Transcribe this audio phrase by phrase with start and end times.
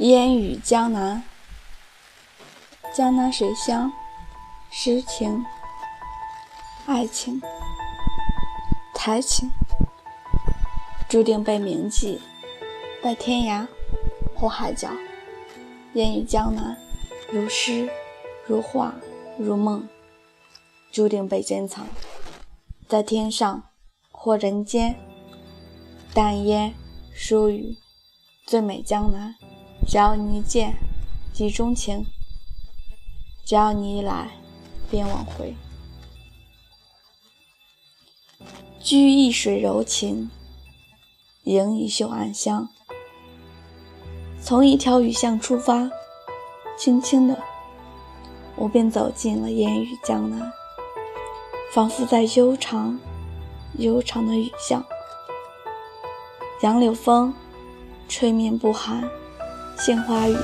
[0.00, 1.22] 烟雨江南，
[2.96, 3.92] 江南水乡，
[4.70, 5.44] 诗情、
[6.86, 7.38] 爱情、
[8.94, 9.50] 才情，
[11.06, 12.18] 注定被铭记
[13.02, 13.68] 在天涯
[14.34, 14.88] 或海角。
[15.92, 16.78] 烟雨江南，
[17.30, 17.90] 如诗，
[18.46, 18.94] 如画，
[19.36, 19.86] 如梦，
[20.90, 21.86] 注定被珍藏
[22.88, 23.64] 在天上
[24.10, 24.98] 或人间。
[26.14, 26.72] 淡烟
[27.14, 27.76] 疏雨，
[28.46, 29.34] 最美江南。
[29.86, 30.76] 只要你一见，
[31.32, 32.04] 即钟情；
[33.44, 34.30] 只要你一来，
[34.90, 35.54] 便往回。
[38.80, 40.30] 掬一水柔情，
[41.44, 42.68] 迎一袖暗香。
[44.40, 45.90] 从一条雨巷出发，
[46.78, 47.42] 轻轻的，
[48.56, 50.50] 我便走进了烟雨江南，
[51.74, 52.98] 仿佛在悠长、
[53.78, 54.84] 悠长的雨巷。
[56.62, 57.34] 杨柳风，
[58.08, 59.02] 吹面不寒；
[59.80, 60.36] 杏花雨，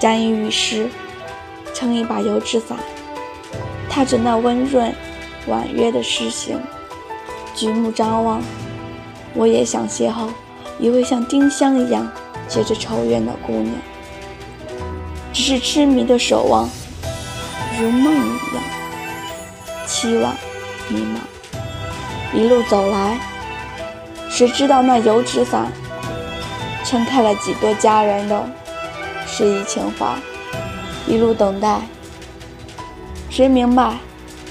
[0.00, 0.88] 沾于雨湿。
[1.74, 2.78] 撑一把油纸伞，
[3.90, 4.94] 踏着那温润
[5.46, 6.58] 婉约的诗行，
[7.54, 8.40] 举目张望，
[9.34, 10.28] 我也想邂逅
[10.78, 12.10] 一位像丁香一样
[12.48, 13.74] 结着愁怨的姑娘。
[15.32, 16.68] 只是痴迷的守望，
[17.78, 18.64] 如梦一样，
[19.86, 20.32] 期望
[20.88, 21.18] 迷茫。
[22.34, 23.18] 一路走来。
[24.30, 25.70] 谁知道那油纸伞
[26.92, 28.44] 撑开了几多佳人的
[29.26, 30.14] 诗意情怀？
[31.08, 31.80] 一路等待，
[33.30, 33.96] 谁明白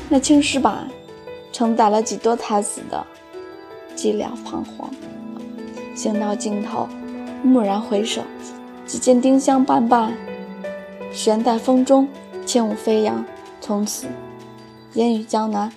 [0.10, 0.90] 那青石板
[1.54, 3.06] 承载了几多太子的
[3.96, 4.90] 寂寥彷徨？
[5.94, 6.90] 行到尽头，
[7.44, 8.24] 蓦然回首，
[8.88, 10.12] 只见丁香瓣瓣
[11.14, 12.10] 悬在风中，
[12.44, 13.24] 轻舞飞扬。
[13.62, 14.08] 从此，
[14.94, 15.72] 烟雨江南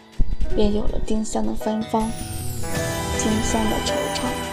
[0.56, 2.10] 便有了丁香的芬芳。
[3.18, 4.43] 丁香的惆怅。